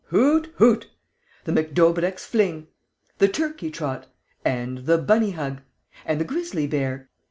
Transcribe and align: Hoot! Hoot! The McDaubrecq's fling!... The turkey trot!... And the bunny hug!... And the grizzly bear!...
Hoot! 0.05 0.51
Hoot! 0.55 0.89
The 1.43 1.51
McDaubrecq's 1.51 2.25
fling!... 2.25 2.65
The 3.19 3.27
turkey 3.27 3.69
trot!... 3.69 4.07
And 4.43 4.79
the 4.87 4.97
bunny 4.97 5.29
hug!... 5.29 5.61
And 6.07 6.19
the 6.19 6.25
grizzly 6.25 6.65
bear!... 6.65 7.11